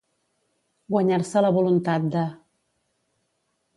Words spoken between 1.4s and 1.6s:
la